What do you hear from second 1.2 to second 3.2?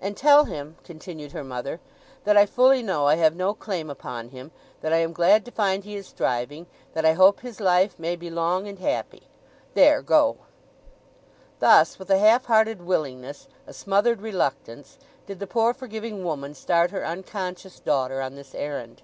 her mother, "that I fully know I